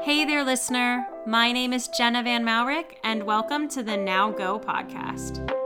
[0.00, 1.06] Hey there, listener.
[1.26, 5.57] My name is Jenna Van Mourik, and welcome to the Now Go podcast.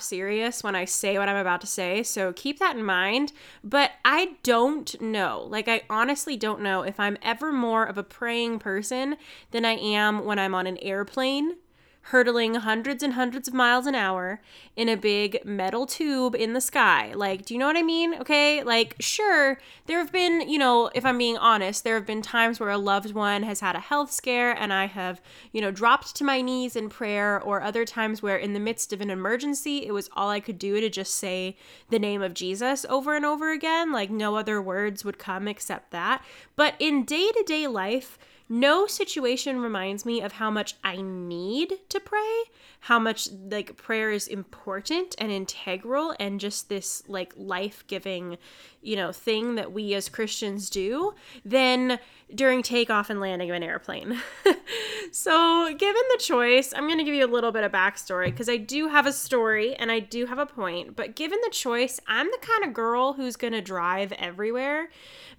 [0.00, 3.32] Serious when I say what I'm about to say, so keep that in mind.
[3.62, 5.46] But I don't know.
[5.48, 9.16] Like, I honestly don't know if I'm ever more of a praying person
[9.50, 11.56] than I am when I'm on an airplane
[12.02, 14.40] hurtling hundreds and hundreds of miles an hour
[14.76, 17.12] in a big metal tube in the sky.
[17.14, 18.14] Like, do you know what I mean?
[18.14, 22.22] Okay, like, sure, there have been, you know, if I'm being honest, there have been
[22.22, 25.20] times where a loved one has had a health scare and I have,
[25.52, 28.92] you know, dropped to my knees in prayer, or other times where in the midst
[28.92, 31.56] of an emergency, it was all I could do to just say
[31.90, 33.92] the name of Jesus over and over again.
[33.92, 36.24] Like, no other words would come except that.
[36.56, 41.74] But in day to day life, no situation reminds me of how much I need
[41.90, 42.44] to pray,
[42.80, 48.38] how much like prayer is important and integral and just this like life-giving,
[48.80, 51.98] you know, thing that we as Christians do than
[52.34, 54.20] during takeoff and landing of an airplane.
[55.12, 58.48] so, given the choice, I'm going to give you a little bit of backstory because
[58.48, 60.96] I do have a story and I do have a point.
[60.96, 64.88] But given the choice, I'm the kind of girl who's going to drive everywhere.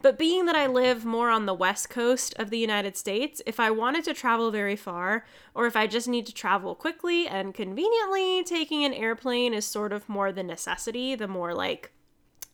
[0.01, 3.59] But being that I live more on the west coast of the United States, if
[3.59, 7.53] I wanted to travel very far, or if I just need to travel quickly and
[7.53, 11.91] conveniently, taking an airplane is sort of more the necessity, the more like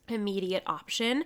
[0.07, 1.23] immediate option.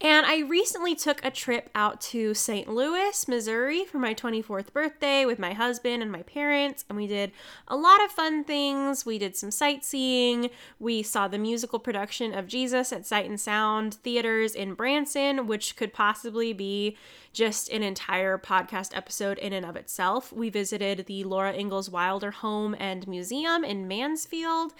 [0.00, 2.68] And I recently took a trip out to St.
[2.68, 7.32] Louis, Missouri for my 24th birthday with my husband and my parents, and we did
[7.66, 9.04] a lot of fun things.
[9.04, 10.50] We did some sightseeing.
[10.78, 15.76] We saw the musical production of Jesus at Sight and Sound Theaters in Branson, which
[15.76, 16.96] could possibly be
[17.32, 20.32] just an entire podcast episode in and of itself.
[20.32, 24.72] We visited the Laura Ingalls Wilder Home and Museum in Mansfield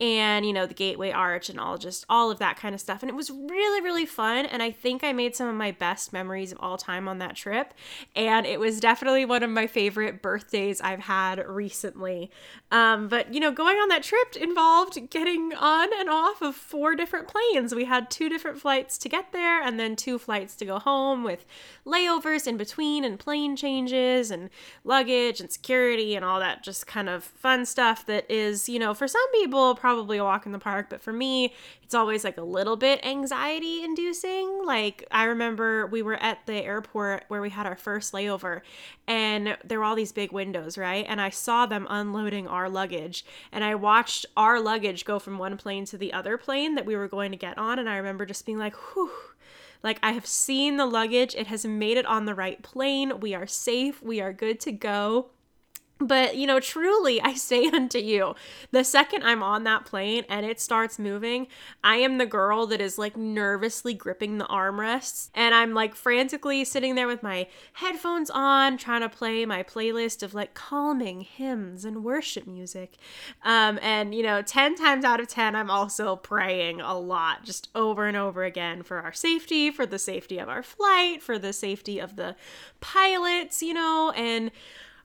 [0.00, 2.93] and, you know, the Gateway Arch and all just all of that kind of stuff.
[3.02, 4.46] And it was really, really fun.
[4.46, 7.36] And I think I made some of my best memories of all time on that
[7.36, 7.74] trip.
[8.14, 12.30] And it was definitely one of my favorite birthdays I've had recently.
[12.70, 16.94] Um, but, you know, going on that trip involved getting on and off of four
[16.94, 17.74] different planes.
[17.74, 21.24] We had two different flights to get there and then two flights to go home
[21.24, 21.46] with
[21.86, 24.50] layovers in between and plane changes and
[24.84, 28.94] luggage and security and all that just kind of fun stuff that is, you know,
[28.94, 31.52] for some people probably a walk in the park, but for me,
[31.84, 34.62] it's always like a little bit anxiety inducing.
[34.64, 38.62] Like I remember we were at the airport where we had our first layover
[39.06, 41.04] and there were all these big windows, right?
[41.08, 45.56] And I saw them unloading our luggage and I watched our luggage go from one
[45.56, 48.26] plane to the other plane that we were going to get on and I remember
[48.26, 49.10] just being like, "Whew,
[49.84, 53.20] like, I have seen the luggage, it has made it on the right plane.
[53.20, 55.28] We are safe, we are good to go.
[55.98, 58.34] But, you know, truly, I say unto you,
[58.72, 61.46] the second I'm on that plane and it starts moving,
[61.82, 65.30] I am the girl that is like nervously gripping the armrests.
[65.34, 70.22] And I'm like frantically sitting there with my headphones on, trying to play my playlist
[70.22, 72.96] of like calming hymns and worship music.
[73.44, 77.68] Um, and, you know, 10 times out of 10, I'm also praying a lot, just
[77.74, 81.52] over and over again for our safety, for the safety of our flight, for the
[81.52, 82.34] safety of the
[82.80, 84.50] pilots, you know, and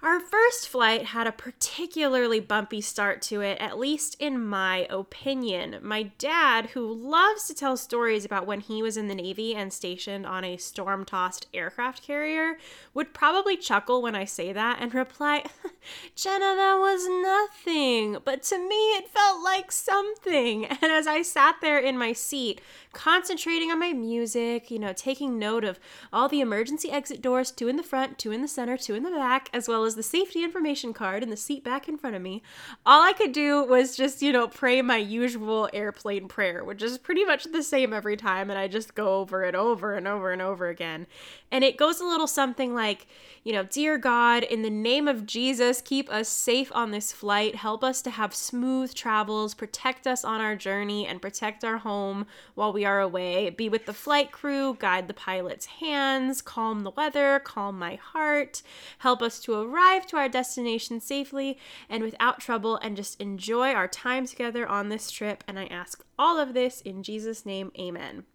[0.01, 5.77] our first flight had a particularly bumpy start to it, at least in my opinion.
[5.81, 9.73] My dad, who loves to tell stories about when he was in the Navy and
[9.73, 12.57] stationed on a storm tossed aircraft carrier,
[12.93, 15.43] would probably chuckle when I say that and reply,
[16.15, 18.19] Jenna, that was nothing.
[18.23, 20.67] But to me, it felt like something.
[20.81, 22.61] And as I sat there in my seat,
[22.91, 25.79] concentrating on my music, you know, taking note of
[26.11, 29.03] all the emergency exit doors, two in the front, two in the center, two in
[29.03, 32.15] the back, as well as the safety information card in the seat back in front
[32.15, 32.41] of me,
[32.85, 36.97] all I could do was just, you know, pray my usual airplane prayer, which is
[36.97, 38.49] pretty much the same every time.
[38.49, 41.05] And I just go over it over and over and over again.
[41.51, 43.07] And it goes a little something like,
[43.43, 47.55] you know, Dear God, in the name of Jesus, keep us safe on this flight.
[47.55, 52.25] Help us to have smooth travels, protect us on our journey, and protect our home
[52.55, 53.49] while we are away.
[53.49, 58.61] Be with the flight crew, guide the pilot's hands, calm the weather, calm my heart.
[58.99, 61.57] Help us to arrive to our destination safely
[61.89, 65.43] and without trouble, and just enjoy our time together on this trip.
[65.47, 68.25] And I ask all of this in Jesus' name, amen.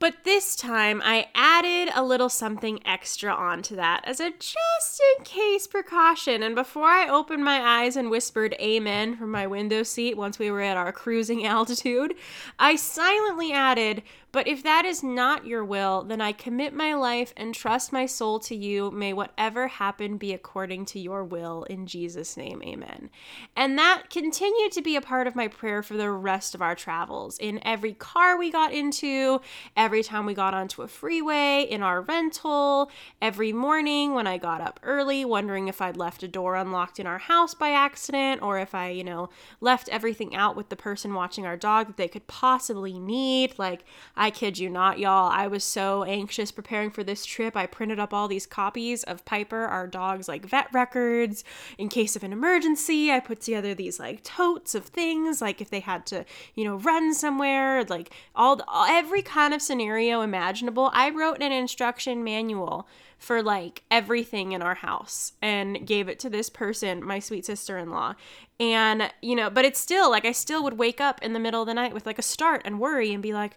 [0.00, 5.24] But this time I added a little something extra onto that as a just in
[5.24, 6.42] case precaution.
[6.42, 10.50] And before I opened my eyes and whispered amen from my window seat once we
[10.50, 12.14] were at our cruising altitude,
[12.58, 14.02] I silently added,
[14.32, 18.06] but if that is not your will, then I commit my life and trust my
[18.06, 18.90] soul to you.
[18.90, 21.64] May whatever happen be according to your will.
[21.64, 23.10] In Jesus' name, amen.
[23.56, 26.74] And that continued to be a part of my prayer for the rest of our
[26.74, 27.38] travels.
[27.38, 29.40] In every car we got into,
[29.76, 32.90] every time we got onto a freeway, in our rental,
[33.20, 37.06] every morning when I got up early, wondering if I'd left a door unlocked in
[37.06, 39.30] our house by accident or if I, you know,
[39.60, 43.58] left everything out with the person watching our dog that they could possibly need.
[43.58, 43.84] Like,
[44.20, 45.30] I kid you not, y'all.
[45.32, 47.56] I was so anxious preparing for this trip.
[47.56, 51.42] I printed up all these copies of Piper, our dog's like vet records,
[51.78, 53.10] in case of an emergency.
[53.10, 56.76] I put together these like totes of things, like if they had to, you know,
[56.76, 60.90] run somewhere, like all the, every kind of scenario imaginable.
[60.92, 62.86] I wrote an instruction manual
[63.20, 67.76] for like everything in our house and gave it to this person, my sweet sister
[67.76, 68.14] in law.
[68.58, 71.60] And, you know, but it's still like I still would wake up in the middle
[71.60, 73.56] of the night with like a start and worry and be like,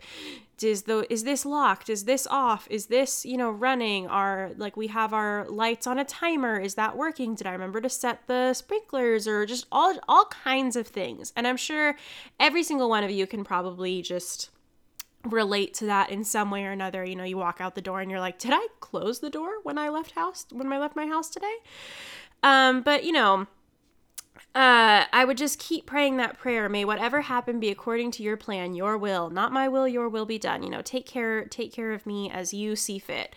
[0.62, 1.89] is the is this locked?
[1.89, 2.68] Is this off?
[2.69, 4.07] Is this you know running?
[4.07, 6.60] Are like we have our lights on a timer?
[6.60, 7.36] Is that working?
[7.36, 9.27] Did i remember to set the sprinklers?
[9.27, 11.33] Or just all all kinds of things.
[11.36, 11.95] And i'm sure
[12.39, 14.51] every single one of you can probably just
[15.25, 18.01] relate to that in some way or another you know you walk out the door
[18.01, 20.95] and you're like did i close the door when i left house when i left
[20.95, 21.55] my house today
[22.43, 23.47] um but you know
[24.55, 26.69] uh, I would just keep praying that prayer.
[26.69, 30.27] May whatever happen be according to your plan, your will, not my will, your will
[30.27, 30.61] be done.
[30.61, 33.35] You know, take care, take care of me as you see fit.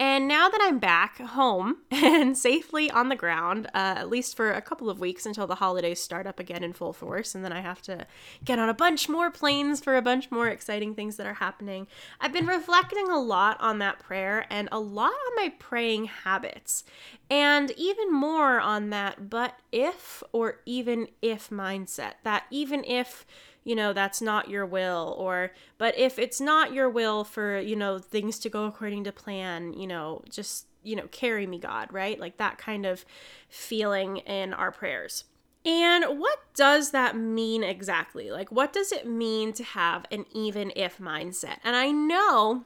[0.00, 4.52] And now that I'm back home and safely on the ground, uh, at least for
[4.52, 7.52] a couple of weeks until the holidays start up again in full force, and then
[7.52, 8.06] I have to
[8.44, 11.88] get on a bunch more planes for a bunch more exciting things that are happening,
[12.20, 16.84] I've been reflecting a lot on that prayer and a lot on my praying habits,
[17.28, 22.14] and even more on that but if or even if mindset.
[22.22, 23.26] That even if
[23.68, 25.14] you know, that's not your will.
[25.18, 29.12] Or, but if it's not your will for, you know, things to go according to
[29.12, 32.18] plan, you know, just, you know, carry me, God, right?
[32.18, 33.04] Like that kind of
[33.50, 35.24] feeling in our prayers.
[35.66, 38.30] And what does that mean exactly?
[38.30, 41.58] Like, what does it mean to have an even if mindset?
[41.62, 42.64] And I know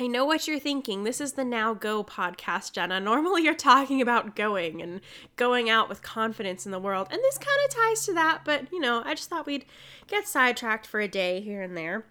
[0.00, 1.02] I know what you're thinking.
[1.02, 3.00] This is the Now Go podcast, Jenna.
[3.00, 5.00] Normally you're talking about going and
[5.34, 7.08] going out with confidence in the world.
[7.10, 9.64] And this kind of ties to that, but you know, I just thought we'd
[10.06, 12.04] get sidetracked for a day here and there.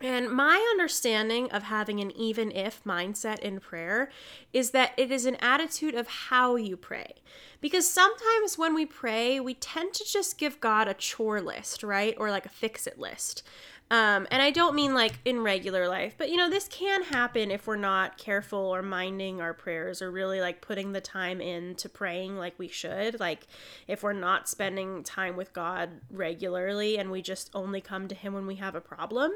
[0.00, 4.08] And my understanding of having an even if mindset in prayer
[4.52, 7.14] is that it is an attitude of how you pray.
[7.60, 12.14] Because sometimes when we pray, we tend to just give God a chore list, right?
[12.18, 13.42] Or like a fix it list.
[13.90, 17.50] Um, and I don't mean like in regular life, but you know, this can happen
[17.50, 21.88] if we're not careful or minding our prayers or really like putting the time into
[21.88, 23.18] praying like we should.
[23.18, 23.48] Like
[23.88, 28.32] if we're not spending time with God regularly and we just only come to Him
[28.32, 29.32] when we have a problem.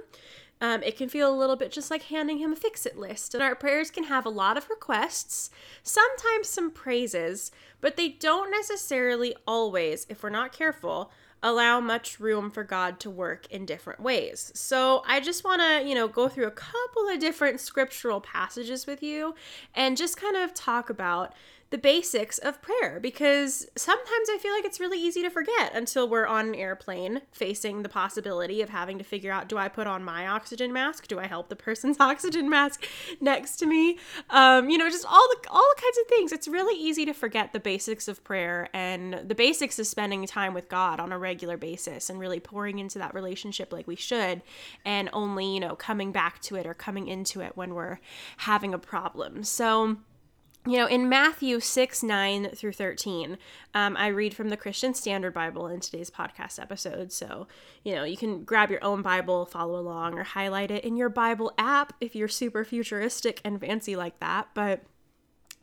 [0.60, 3.34] Um, it can feel a little bit just like handing him a fix it list.
[3.34, 5.50] And our prayers can have a lot of requests,
[5.82, 11.10] sometimes some praises, but they don't necessarily always, if we're not careful,
[11.44, 14.50] allow much room for God to work in different ways.
[14.54, 18.86] So I just want to, you know, go through a couple of different scriptural passages
[18.86, 19.34] with you
[19.74, 21.34] and just kind of talk about
[21.74, 26.08] the basics of prayer because sometimes I feel like it's really easy to forget until
[26.08, 29.88] we're on an airplane facing the possibility of having to figure out do I put
[29.88, 31.08] on my oxygen mask?
[31.08, 32.86] Do I help the person's oxygen mask
[33.20, 33.98] next to me?
[34.30, 36.30] Um, you know, just all the all the kinds of things.
[36.30, 40.54] It's really easy to forget the basics of prayer and the basics of spending time
[40.54, 44.42] with God on a regular basis and really pouring into that relationship like we should
[44.84, 47.98] and only, you know, coming back to it or coming into it when we're
[48.36, 49.42] having a problem.
[49.42, 49.96] So,
[50.66, 53.36] you know, in Matthew 6, 9 through 13,
[53.74, 57.12] um, I read from the Christian Standard Bible in today's podcast episode.
[57.12, 57.46] So,
[57.82, 61.10] you know, you can grab your own Bible, follow along, or highlight it in your
[61.10, 64.48] Bible app if you're super futuristic and fancy like that.
[64.54, 64.82] But,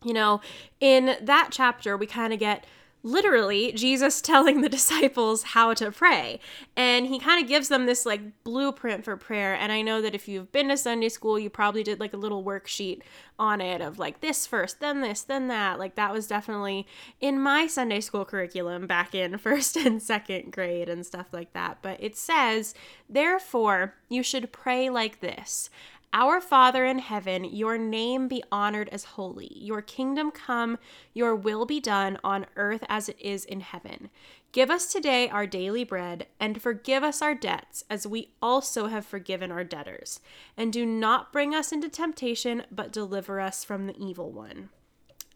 [0.03, 0.39] you know,
[0.79, 2.67] in that chapter, we kind of get
[3.03, 6.39] literally Jesus telling the disciples how to pray.
[6.75, 9.53] And he kind of gives them this like blueprint for prayer.
[9.53, 12.17] And I know that if you've been to Sunday school, you probably did like a
[12.17, 13.01] little worksheet
[13.39, 15.79] on it of like this first, then this, then that.
[15.79, 16.86] Like that was definitely
[17.20, 21.79] in my Sunday school curriculum back in first and second grade and stuff like that.
[21.81, 22.74] But it says,
[23.10, 25.70] therefore, you should pray like this.
[26.13, 29.50] Our Father in heaven, your name be honored as holy.
[29.56, 30.77] Your kingdom come,
[31.13, 34.10] your will be done on earth as it is in heaven.
[34.51, 39.06] Give us today our daily bread, and forgive us our debts, as we also have
[39.06, 40.20] forgiven our debtors.
[40.58, 44.68] And do not bring us into temptation, but deliver us from the evil one.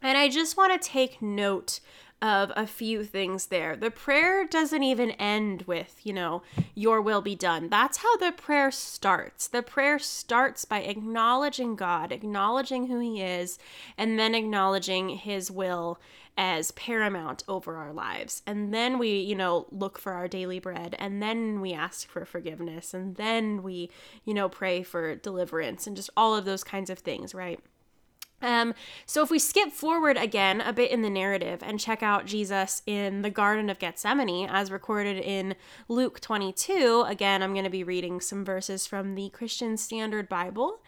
[0.01, 1.79] And I just want to take note
[2.21, 3.75] of a few things there.
[3.75, 6.41] The prayer doesn't even end with, you know,
[6.73, 7.69] your will be done.
[7.69, 9.47] That's how the prayer starts.
[9.47, 13.59] The prayer starts by acknowledging God, acknowledging who He is,
[13.97, 15.99] and then acknowledging His will
[16.37, 18.41] as paramount over our lives.
[18.45, 22.25] And then we, you know, look for our daily bread, and then we ask for
[22.25, 23.89] forgiveness, and then we,
[24.23, 27.59] you know, pray for deliverance and just all of those kinds of things, right?
[28.45, 28.73] Um,
[29.05, 32.81] so if we skip forward again a bit in the narrative and check out Jesus
[32.85, 35.55] in the Garden of Gethsemane as recorded in
[35.89, 40.81] Luke 22, again, I'm going to be reading some verses from the Christian Standard Bible.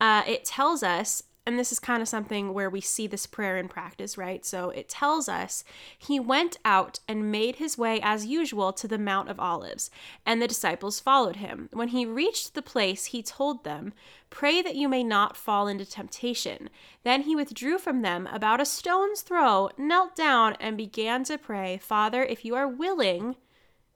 [0.00, 3.58] Uh, it tells us and this is kind of something where we see this prayer
[3.58, 4.44] in practice, right?
[4.46, 5.62] So it tells us
[5.98, 9.90] he went out and made his way as usual to the Mount of Olives,
[10.24, 11.68] and the disciples followed him.
[11.72, 13.92] When he reached the place, he told them,
[14.30, 16.70] Pray that you may not fall into temptation.
[17.02, 21.76] Then he withdrew from them about a stone's throw, knelt down, and began to pray,
[21.76, 23.36] Father, if you are willing,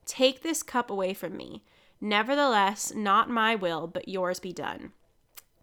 [0.04, 1.64] take this cup away from me.
[2.00, 4.92] Nevertheless, not my will, but yours be done.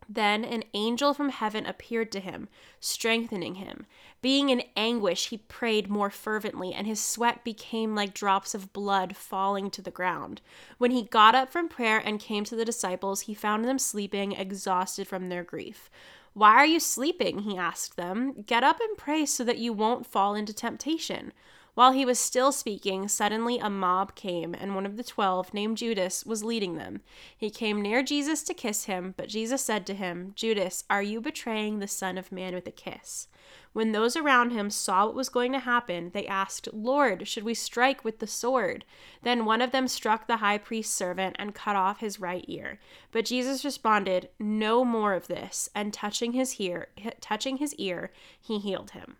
[0.07, 2.47] Then an angel from heaven appeared to him,
[2.79, 3.85] strengthening him.
[4.21, 9.15] Being in anguish, he prayed more fervently, and his sweat became like drops of blood
[9.15, 10.41] falling to the ground.
[10.77, 14.33] When he got up from prayer and came to the disciples, he found them sleeping,
[14.33, 15.89] exhausted from their grief.
[16.33, 17.39] Why are you sleeping?
[17.39, 18.43] He asked them.
[18.45, 21.31] Get up and pray so that you won't fall into temptation.
[21.75, 25.77] While he was still speaking, suddenly a mob came, and one of the twelve, named
[25.77, 27.01] Judas, was leading them.
[27.37, 31.19] He came near Jesus to kiss him, but Jesus said to him, Judas, are you
[31.19, 33.27] betraying the Son of Man with a kiss?
[33.73, 37.53] When those around him saw what was going to happen, they asked, Lord, should we
[37.53, 38.85] strike with the sword?
[39.23, 42.79] Then one of them struck the high priest's servant and cut off his right ear.
[43.11, 46.87] But Jesus responded, No more of this, and touching his ear,
[47.19, 49.17] touching his ear, he healed him.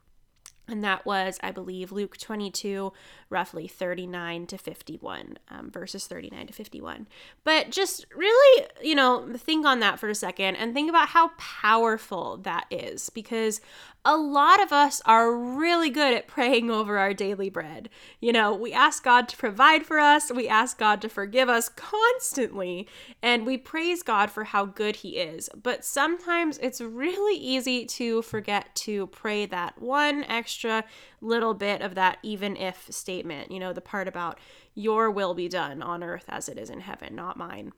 [0.68, 2.92] And that was, I believe, Luke 22,
[3.30, 7.08] roughly 39 to 51, um, verses 39 to 51.
[7.44, 11.30] But just really, you know, think on that for a second and think about how
[11.38, 13.62] powerful that is because
[14.06, 17.90] a lot of us are really good at praying over our daily bread.
[18.22, 21.70] You know, we ask God to provide for us, we ask God to forgive us
[21.70, 22.88] constantly,
[23.24, 25.50] and we praise God for how good He is.
[25.62, 30.84] But sometimes it's really easy to forget to pray that one extra
[31.20, 34.40] little bit of that even if statement, you know, the part about
[34.76, 37.74] your will be done on earth as it is in heaven, not mine.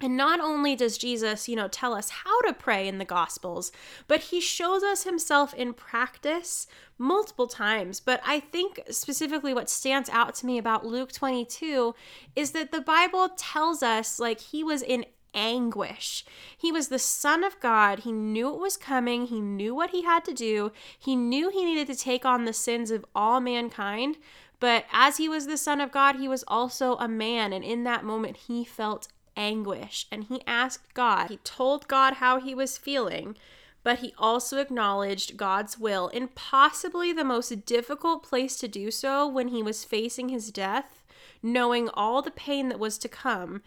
[0.00, 3.72] And not only does Jesus, you know, tell us how to pray in the Gospels,
[4.06, 6.66] but he shows us himself in practice
[6.98, 7.98] multiple times.
[7.98, 11.94] But I think specifically what stands out to me about Luke 22
[12.34, 16.24] is that the Bible tells us like he was in anguish.
[16.56, 18.00] He was the Son of God.
[18.00, 19.26] He knew it was coming.
[19.26, 20.72] He knew what he had to do.
[20.98, 24.16] He knew he needed to take on the sins of all mankind.
[24.58, 27.52] But as he was the Son of God, he was also a man.
[27.52, 31.28] And in that moment, he felt anguish and he asked God.
[31.28, 33.36] He told God how he was feeling,
[33.82, 39.28] but he also acknowledged God's will in possibly the most difficult place to do so
[39.28, 41.04] when he was facing his death,
[41.42, 43.62] knowing all the pain that was to come.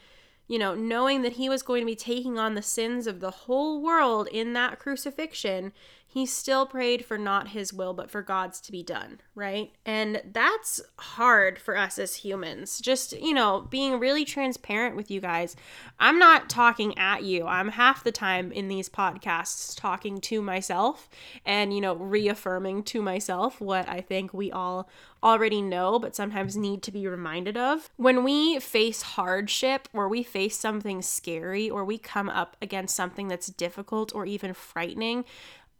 [0.47, 3.29] You know, knowing that he was going to be taking on the sins of the
[3.29, 5.73] whole world in that crucifixion,
[6.12, 9.72] he still prayed for not his will, but for God's to be done, right?
[9.86, 12.80] And that's hard for us as humans.
[12.80, 15.56] Just, you know, being really transparent with you guys.
[16.00, 17.46] I'm not talking at you.
[17.46, 21.10] I'm half the time in these podcasts talking to myself
[21.46, 24.89] and, you know, reaffirming to myself what I think we all
[25.22, 27.89] already know, but sometimes need to be reminded of.
[27.98, 33.28] When we face hardship or we face something scary or we come up against something
[33.28, 35.25] that's difficult or even frightening,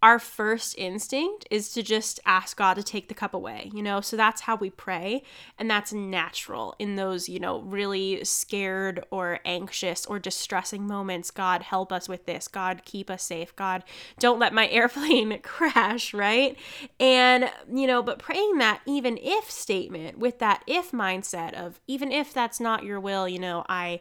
[0.02, 4.00] our first instinct is to just ask God to take the cup away, you know?
[4.00, 5.24] So that's how we pray.
[5.58, 11.32] And that's natural in those, you know, really scared or anxious or distressing moments.
[11.32, 12.48] God, help us with this.
[12.48, 13.54] God, keep us safe.
[13.56, 13.84] God,
[14.20, 16.58] don't let my airplane crash, right?
[17.00, 22.12] And, you know, but praying that even if statement with that if mindset of even
[22.12, 24.00] if that's not your will, you know, I,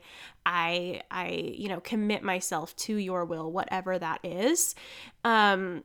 [0.49, 4.75] I I you know commit myself to your will whatever that is
[5.23, 5.85] um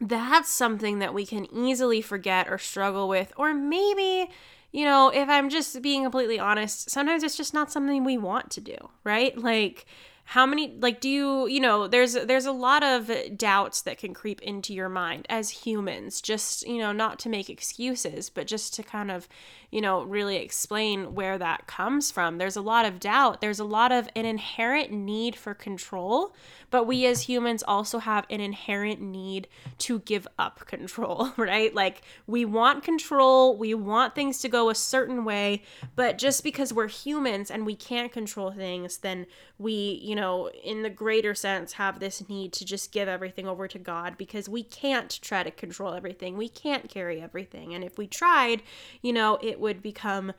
[0.00, 4.30] that's something that we can easily forget or struggle with or maybe
[4.70, 8.50] you know if I'm just being completely honest sometimes it's just not something we want
[8.52, 9.36] to do right?
[9.36, 9.86] Like
[10.28, 14.12] how many like do you you know there's there's a lot of doubts that can
[14.12, 18.74] creep into your mind as humans just you know not to make excuses but just
[18.74, 19.26] to kind of
[19.70, 22.38] you know really explain where that comes from.
[22.38, 23.40] There's a lot of doubt.
[23.40, 26.34] There's a lot of an inherent need for control
[26.70, 31.74] but we as humans also have an inherent need to give up control right?
[31.74, 35.62] Like we want control we want things to go a certain way
[35.96, 39.26] but just because we're humans and we can't control things then
[39.58, 43.68] we you know, in the greater sense, have this need to just give everything over
[43.68, 46.36] to God because we can't try to control everything.
[46.36, 47.74] We can't carry everything.
[47.74, 48.62] And if we tried,
[49.00, 50.32] you know, it would become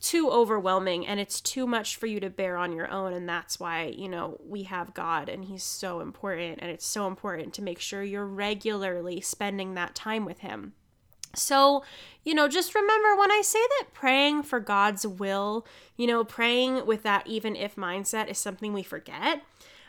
[0.00, 3.58] too overwhelming and it's too much for you to bear on your own and that's
[3.58, 7.62] why you know we have god and he's so important and it's so important to
[7.62, 10.74] make sure you're regularly spending that time with him
[11.36, 11.84] so,
[12.24, 15.66] you know, just remember when I say that praying for God's will,
[15.96, 19.42] you know, praying with that even if mindset is something we forget.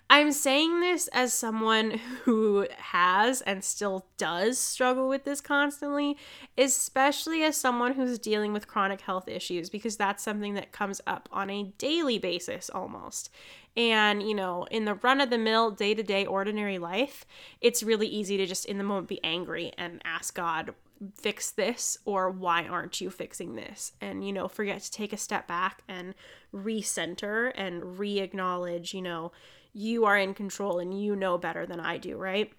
[0.09, 6.15] I'm saying this as someone who has and still does struggle with this constantly,
[6.57, 11.27] especially as someone who's dealing with chronic health issues, because that's something that comes up
[11.31, 13.29] on a daily basis almost.
[13.75, 17.25] And, you know, in the run of the mill, day to day, ordinary life,
[17.59, 20.73] it's really easy to just in the moment be angry and ask God,
[21.13, 23.93] fix this or why aren't you fixing this?
[24.01, 26.13] And you know forget to take a step back and
[26.53, 29.31] recenter and re-acknowledge you know
[29.73, 32.51] you are in control and you know better than I do right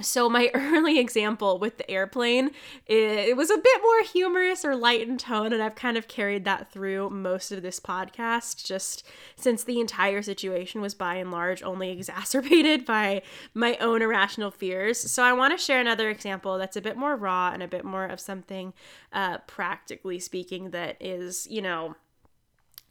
[0.00, 2.50] so my early example with the airplane
[2.86, 6.44] it, was a bit more humorous or light in tone and i've kind of carried
[6.44, 11.62] that through most of this podcast just since the entire situation was by and large
[11.62, 13.22] only exacerbated by
[13.54, 14.98] my own irrational fears.
[14.98, 17.84] So i want to share another example that's a bit more raw and a bit
[17.84, 18.72] more of something
[19.12, 21.96] uh, practically speaking that is you know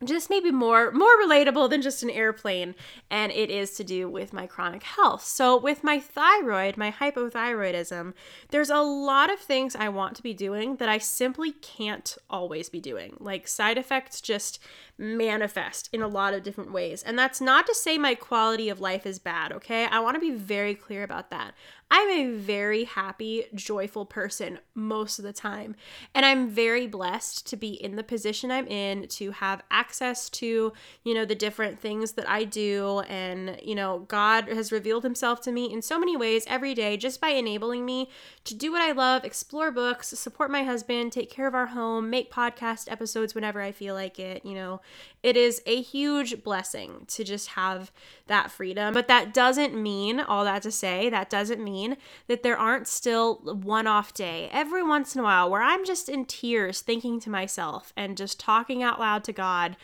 [0.04, 2.76] just maybe more more relatable than just an airplane.
[3.10, 5.24] And it is to do with my chronic health.
[5.24, 8.14] So with my thyroid my hypothyroidism
[8.50, 12.70] there's a lot of things i want to be doing that i simply can't always
[12.70, 13.18] be doing.
[13.20, 14.60] Like side effects just
[14.98, 17.04] manifest in a lot of different ways.
[17.04, 19.86] And that's not to say my quality of life is bad okay?
[19.86, 21.54] I want to be very clear about that
[21.90, 25.76] I'm a very happy, joyful person most of the time.
[26.14, 30.74] And I'm very blessed to be in the position I'm in, to have access to,
[31.06, 33.00] you know, the different things that I do.
[33.08, 36.98] And, you know, God has revealed himself to me in so many ways every day
[36.98, 38.10] just by enabling me
[38.44, 42.10] to do what I love, explore books, support my husband, take care of our home,
[42.10, 44.46] make podcast episodes whenever I feel like it.
[44.46, 44.82] You know,
[45.24, 47.94] it is a huge blessing to just have
[48.28, 48.94] that freedom.
[48.94, 52.88] But that doesn't mean, all that to say, that doesn't mean mean that there aren't
[52.88, 57.20] still one off day every once in a while where I'm just in tears thinking
[57.22, 59.78] to myself and just talking out loud to God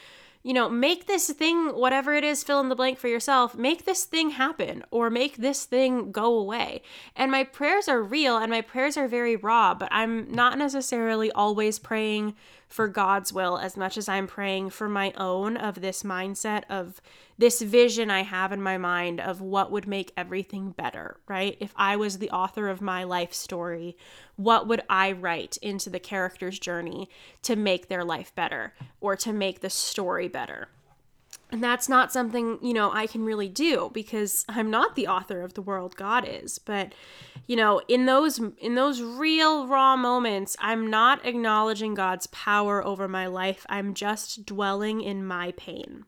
[0.44, 3.86] you know, make this thing, whatever it is, fill in the blank for yourself, make
[3.86, 6.82] this thing happen or make this thing go away.
[7.16, 11.32] And my prayers are real and my prayers are very raw, but I'm not necessarily
[11.32, 12.36] always praying
[12.74, 17.04] for God's will as much as I'm praying for my own of this mindset of
[17.38, 21.56] this vision I have in my mind of what would make everything better, right?
[21.60, 23.96] If I was the author of my life story,
[24.38, 27.12] what would I write into the character's journey
[27.44, 30.70] to make their life better or to make the story better?
[31.52, 35.42] And that's not something, you know, I can really do because I'm not the author
[35.42, 36.58] of the world God is.
[36.58, 36.94] But,
[37.46, 43.08] you know, in those in those real raw moments, I'm not acknowledging God's power over
[43.08, 43.68] my life.
[43.70, 46.06] I'm just dwelling in my pain.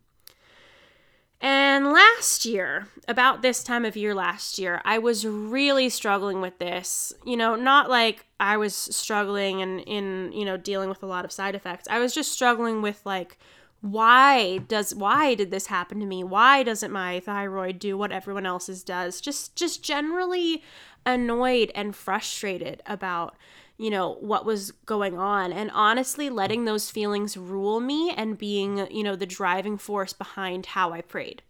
[1.42, 6.58] And last year, about this time of year last year, I was really struggling with
[6.58, 7.14] this.
[7.24, 11.24] You know, not like I was struggling and in, you know, dealing with a lot
[11.24, 11.88] of side effects.
[11.88, 13.38] I was just struggling with like
[13.86, 16.24] why does why did this happen to me?
[16.24, 19.22] Why doesn't my thyroid do what everyone else's does?
[19.22, 20.64] Just just generally
[21.06, 23.36] annoyed and frustrated about
[23.78, 28.88] you know what was going on and honestly letting those feelings rule me and being
[28.90, 31.44] you know the driving force behind how i prayed.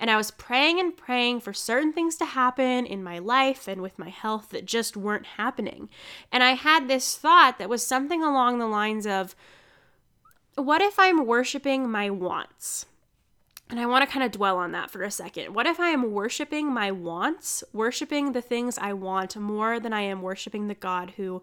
[0.00, 3.80] And i was praying and praying for certain things to happen in my life and
[3.80, 5.88] with my health that just weren't happening.
[6.32, 9.36] And i had this thought that was something along the lines of
[10.56, 12.86] what if I'm worshiping my wants?
[13.68, 15.54] And I want to kind of dwell on that for a second.
[15.54, 20.02] What if I am worshiping my wants, worshiping the things I want more than I
[20.02, 21.42] am worshiping the God who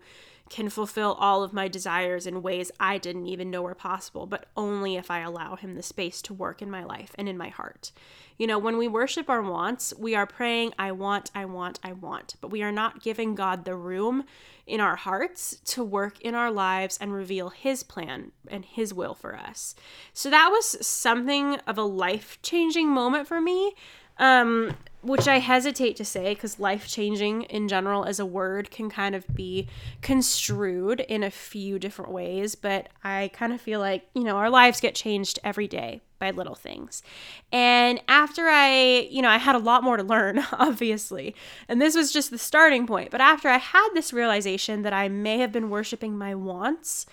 [0.54, 4.46] can fulfill all of my desires in ways I didn't even know were possible, but
[4.56, 7.50] only if I allow Him the space to work in my life and in my
[7.50, 7.92] heart.
[8.38, 11.94] You know, when we worship our wants, we are praying, I want, I want, I
[11.94, 14.26] want, but we are not giving God the room
[14.68, 19.16] in our hearts to work in our lives and reveal His plan and His will
[19.16, 19.74] for us.
[20.14, 23.74] So that was something of a life changing moment for me.
[24.18, 28.90] Um, which I hesitate to say because life changing in general as a word can
[28.90, 29.68] kind of be
[30.02, 34.50] construed in a few different ways, but I kind of feel like, you know, our
[34.50, 37.04] lives get changed every day by little things.
[37.52, 41.36] And after I, you know, I had a lot more to learn, obviously,
[41.68, 45.10] and this was just the starting point, but after I had this realization that I
[45.10, 47.06] may have been worshiping my wants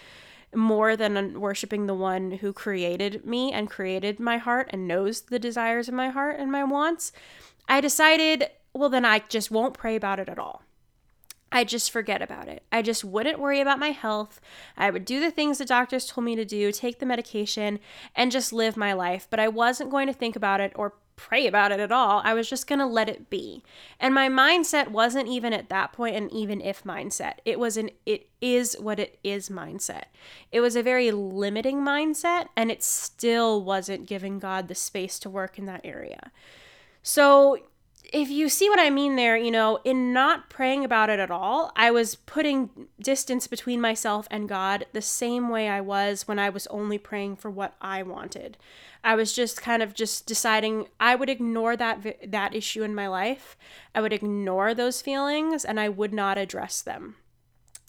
[0.55, 5.39] more than worshiping the one who created me and created my heart and knows the
[5.39, 7.13] desires of my heart and my wants
[7.71, 10.63] I decided, well, then I just won't pray about it at all.
[11.53, 12.65] I just forget about it.
[12.73, 14.41] I just wouldn't worry about my health.
[14.77, 17.79] I would do the things the doctors told me to do, take the medication,
[18.17, 19.29] and just live my life.
[19.31, 22.22] But I wasn't going to think about it or pray about it at all.
[22.24, 23.62] I was just going to let it be.
[24.00, 27.35] And my mindset wasn't even at that point an even if mindset.
[27.44, 30.04] It was an it is what it is mindset.
[30.50, 35.28] It was a very limiting mindset, and it still wasn't giving God the space to
[35.28, 36.33] work in that area.
[37.02, 37.59] So,
[38.12, 41.31] if you see what I mean there, you know, in not praying about it at
[41.31, 46.38] all, I was putting distance between myself and God the same way I was when
[46.38, 48.57] I was only praying for what I wanted.
[49.05, 53.07] I was just kind of just deciding I would ignore that that issue in my
[53.07, 53.57] life.
[53.94, 57.16] I would ignore those feelings and I would not address them.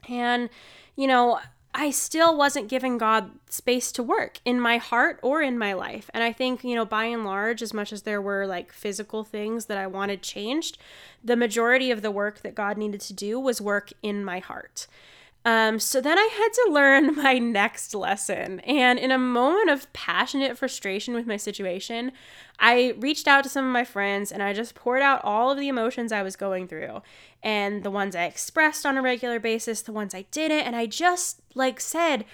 [0.08, 0.50] And
[0.96, 1.40] you know,
[1.74, 6.10] I still wasn't giving God space to work in my heart or in my life.
[6.14, 9.24] And I think, you know, by and large, as much as there were like physical
[9.24, 10.78] things that I wanted changed,
[11.24, 14.88] the majority of the work that God needed to do was work in my heart.
[15.44, 18.60] Um, so then I had to learn my next lesson.
[18.62, 22.12] And in a moment of passionate frustration with my situation,
[22.60, 25.58] I reached out to some of my friends and I just poured out all of
[25.58, 27.02] the emotions I was going through
[27.42, 30.62] and the ones I expressed on a regular basis, the ones I didn't.
[30.62, 32.26] And I just like said,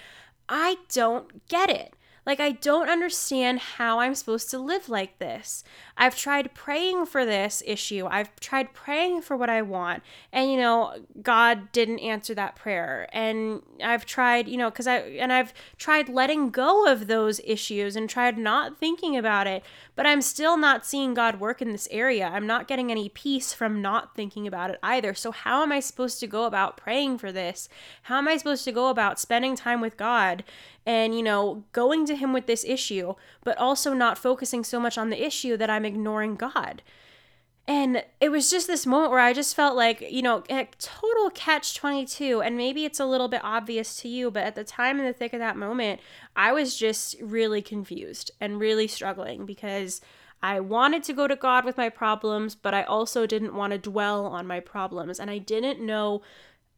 [0.48, 1.94] I don't get it.
[2.28, 5.64] Like, I don't understand how I'm supposed to live like this.
[5.96, 8.06] I've tried praying for this issue.
[8.06, 10.02] I've tried praying for what I want.
[10.30, 13.08] And, you know, God didn't answer that prayer.
[13.14, 17.96] And I've tried, you know, because I, and I've tried letting go of those issues
[17.96, 19.64] and tried not thinking about it.
[19.96, 22.28] But I'm still not seeing God work in this area.
[22.28, 25.14] I'm not getting any peace from not thinking about it either.
[25.14, 27.70] So, how am I supposed to go about praying for this?
[28.02, 30.44] How am I supposed to go about spending time with God
[30.88, 33.12] and, you know, going to Him with this issue,
[33.44, 36.80] but also not focusing so much on the issue that I'm ignoring God.
[37.66, 41.28] And it was just this moment where I just felt like, you know, a total
[41.28, 42.40] catch 22.
[42.40, 45.12] And maybe it's a little bit obvious to you, but at the time in the
[45.12, 46.00] thick of that moment,
[46.34, 50.00] I was just really confused and really struggling because
[50.42, 53.78] I wanted to go to God with my problems, but I also didn't want to
[53.78, 55.20] dwell on my problems.
[55.20, 56.22] And I didn't know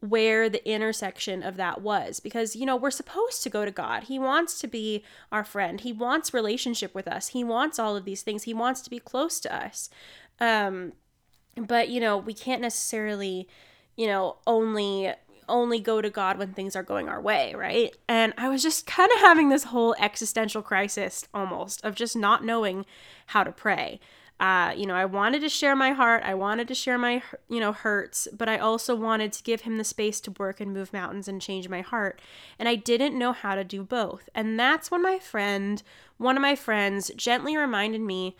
[0.00, 4.04] where the intersection of that was because you know we're supposed to go to God.
[4.04, 5.80] He wants to be our friend.
[5.80, 7.28] He wants relationship with us.
[7.28, 8.44] He wants all of these things.
[8.44, 9.90] He wants to be close to us.
[10.38, 10.92] Um
[11.56, 13.46] but you know, we can't necessarily,
[13.96, 15.12] you know, only
[15.48, 17.94] only go to God when things are going our way, right?
[18.08, 22.44] And I was just kind of having this whole existential crisis almost of just not
[22.44, 22.86] knowing
[23.26, 24.00] how to pray.
[24.40, 26.22] Uh, you know, I wanted to share my heart.
[26.24, 29.76] I wanted to share my, you know, hurts, but I also wanted to give him
[29.76, 32.18] the space to work and move mountains and change my heart.
[32.58, 34.30] And I didn't know how to do both.
[34.34, 35.82] And that's when my friend,
[36.16, 38.34] one of my friends, gently reminded me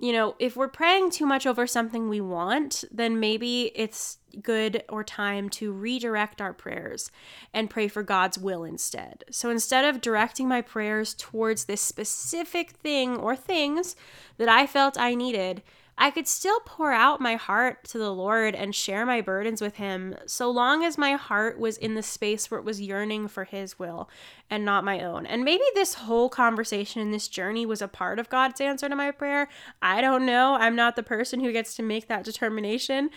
[0.00, 4.82] you know, if we're praying too much over something we want, then maybe it's good
[4.88, 7.10] or time to redirect our prayers
[7.52, 9.24] and pray for God's will instead.
[9.30, 13.94] So instead of directing my prayers towards this specific thing or things
[14.38, 15.62] that I felt I needed,
[16.00, 19.76] I could still pour out my heart to the Lord and share my burdens with
[19.76, 23.44] Him so long as my heart was in the space where it was yearning for
[23.44, 24.08] His will
[24.48, 25.26] and not my own.
[25.26, 28.96] And maybe this whole conversation and this journey was a part of God's answer to
[28.96, 29.48] my prayer.
[29.82, 30.54] I don't know.
[30.54, 33.10] I'm not the person who gets to make that determination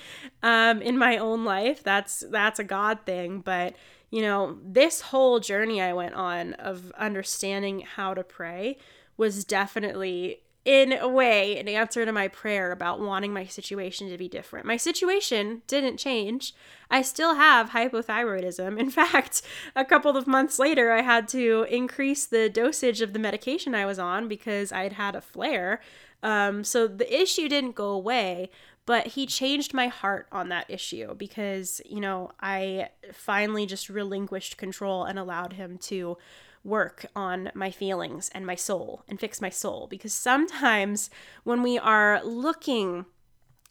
[0.44, 1.84] um, in my own life.
[1.84, 3.76] That's that's a God thing, but
[4.12, 8.78] you know, this whole journey I went on of understanding how to pray
[9.16, 14.18] was definitely in a way, an answer to my prayer about wanting my situation to
[14.18, 14.66] be different.
[14.66, 16.54] My situation didn't change.
[16.90, 18.80] I still have hypothyroidism.
[18.80, 19.42] In fact,
[19.76, 23.86] a couple of months later, I had to increase the dosage of the medication I
[23.86, 25.82] was on because I'd had a flare.
[26.22, 28.50] Um, so the issue didn't go away,
[28.86, 34.58] But he changed my heart on that issue because, you know, I finally just relinquished
[34.58, 36.18] control and allowed him to
[36.64, 39.88] work on my feelings and my soul and fix my soul.
[39.88, 41.10] Because sometimes
[41.44, 43.06] when we are looking,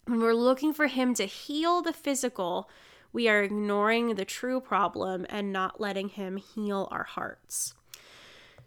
[0.06, 2.68] when we're looking for him to heal the physical,
[3.12, 7.74] we are ignoring the true problem and not letting him heal our hearts.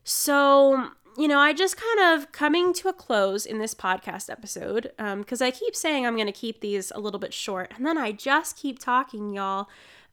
[0.03, 4.91] So, you know, I just kind of coming to a close in this podcast episode
[4.97, 7.85] because um, I keep saying I'm going to keep these a little bit short, and
[7.85, 9.67] then I just keep talking, y'all.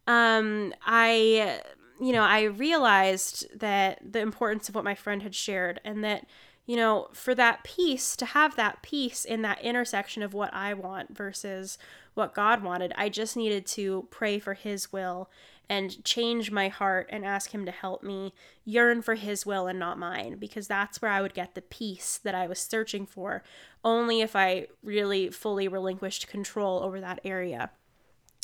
[0.07, 1.61] Um, I,
[2.05, 6.27] you know, I realized that the importance of what my friend had shared, and that,
[6.67, 10.75] you know, for that peace to have that peace in that intersection of what I
[10.75, 11.79] want versus
[12.15, 15.31] what God wanted, I just needed to pray for His will
[15.69, 18.35] and change my heart and ask Him to help me
[18.65, 22.19] yearn for His will and not mine, because that's where I would get the peace
[22.25, 23.43] that I was searching for,
[23.85, 27.71] only if I really fully relinquished control over that area.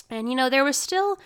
[0.09, 1.19] And, you know, there was still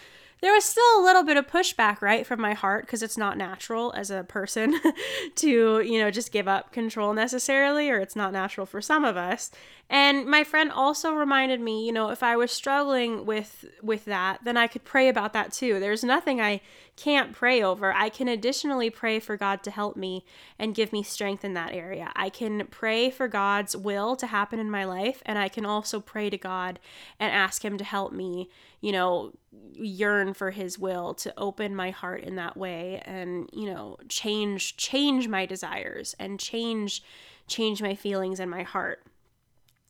[0.42, 3.38] there was still a little bit of pushback, right, from my heart because it's not
[3.38, 4.78] natural as a person
[5.36, 9.16] to, you know, just give up control necessarily, or it's not natural for some of
[9.16, 9.52] us.
[9.92, 14.38] And my friend also reminded me, you know, if I was struggling with with that,
[14.42, 15.78] then I could pray about that too.
[15.78, 16.62] There's nothing I
[16.96, 17.92] can't pray over.
[17.92, 20.24] I can additionally pray for God to help me
[20.58, 22.10] and give me strength in that area.
[22.16, 26.00] I can pray for God's will to happen in my life, and I can also
[26.00, 26.78] pray to God
[27.20, 28.48] and ask Him to help me,
[28.80, 29.32] you know,
[29.74, 34.78] yearn for His will to open my heart in that way and, you know, change
[34.78, 37.02] change my desires and change
[37.46, 39.04] change my feelings and my heart.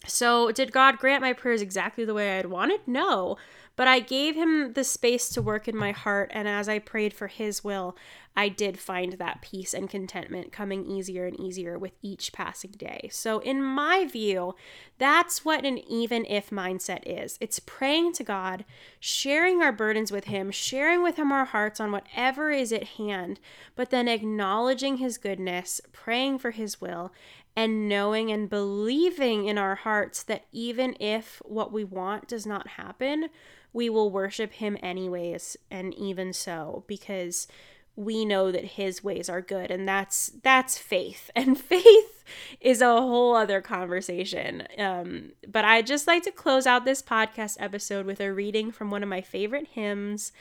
[0.06, 2.80] So, did God grant my prayers exactly the way I'd wanted?
[2.86, 3.36] No.
[3.74, 7.14] But I gave him the space to work in my heart, and as I prayed
[7.14, 7.96] for his will,
[8.36, 13.08] I did find that peace and contentment coming easier and easier with each passing day.
[13.12, 14.54] So, in my view,
[14.98, 18.64] that's what an even if mindset is it's praying to God,
[19.00, 23.40] sharing our burdens with Him, sharing with Him our hearts on whatever is at hand,
[23.74, 27.12] but then acknowledging His goodness, praying for His will,
[27.54, 32.66] and knowing and believing in our hearts that even if what we want does not
[32.68, 33.28] happen,
[33.72, 37.46] we will worship him anyways and even so because
[37.94, 41.30] we know that his ways are good and that's that's faith.
[41.36, 42.24] And faith
[42.60, 44.66] is a whole other conversation.
[44.78, 48.90] Um, but i just like to close out this podcast episode with a reading from
[48.90, 50.32] one of my favorite hymns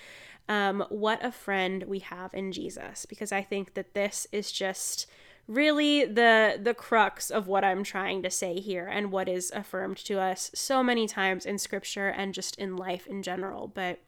[0.50, 5.08] um, what a friend we have in jesus because i think that this is just
[5.52, 9.98] really the the crux of what I'm trying to say here and what is affirmed
[9.98, 14.00] to us so many times in scripture and just in life in general but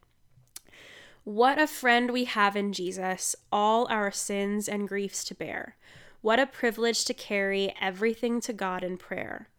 [1.25, 5.77] what a friend we have in Jesus all our sins and griefs to bear.
[6.21, 9.49] What a privilege to carry everything to God in prayer.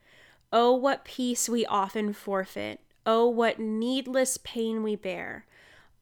[0.52, 2.80] Oh what peace we often forfeit.
[3.06, 5.46] Oh what needless pain we bear.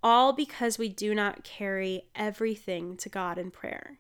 [0.02, 3.98] All because we do not carry everything to God in prayer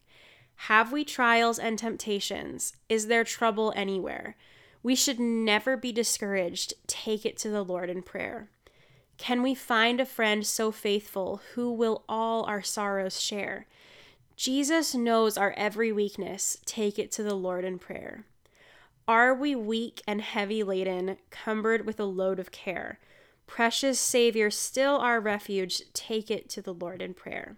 [0.66, 2.74] have we trials and temptations?
[2.88, 4.36] Is there trouble anywhere?
[4.80, 6.74] We should never be discouraged.
[6.86, 8.48] Take it to the Lord in prayer.
[9.18, 13.66] Can we find a friend so faithful who will all our sorrows share?
[14.36, 16.58] Jesus knows our every weakness.
[16.64, 18.24] Take it to the Lord in prayer.
[19.08, 23.00] Are we weak and heavy laden, cumbered with a load of care?
[23.48, 27.56] Precious Savior, still our refuge, take it to the Lord in prayer.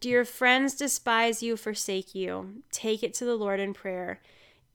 [0.00, 2.62] Do your friends despise you, forsake you?
[2.70, 4.20] Take it to the Lord in prayer.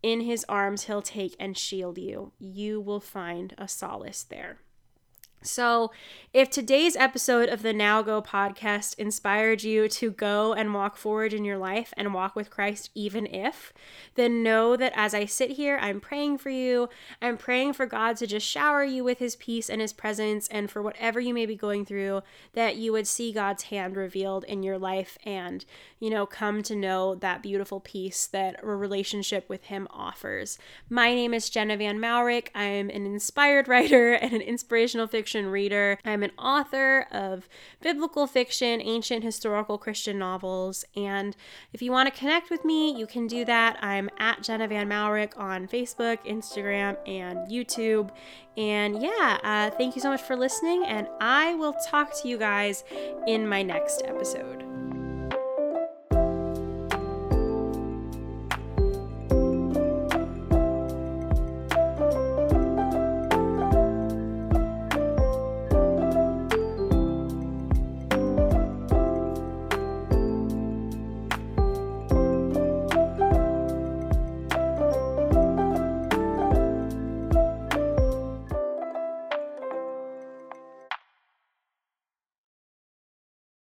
[0.01, 2.31] In his arms he'll take and shield you.
[2.39, 4.59] You will find a solace there.
[5.41, 5.91] So,
[6.31, 11.33] if today's episode of the Now Go podcast inspired you to go and walk forward
[11.33, 13.73] in your life and walk with Christ, even if,
[14.13, 16.87] then know that as I sit here, I'm praying for you.
[17.19, 20.69] I'm praying for God to just shower you with His peace and His presence, and
[20.69, 22.21] for whatever you may be going through,
[22.53, 25.65] that you would see God's hand revealed in your life and,
[25.99, 30.59] you know, come to know that beautiful peace that a relationship with Him offers.
[30.89, 32.49] My name is Jenna Van Mourik.
[32.53, 35.99] I'm an inspired writer and an inspirational fiction fiction reader.
[36.05, 37.47] I'm an author of
[37.81, 41.35] biblical fiction, ancient historical Christian novels, and
[41.71, 43.77] if you want to connect with me, you can do that.
[43.79, 48.09] I'm at Jenna Van Mourik on Facebook, Instagram, and YouTube.
[48.57, 52.39] And yeah, uh, thank you so much for listening, and I will talk to you
[52.39, 52.83] guys
[53.27, 54.68] in my next episode.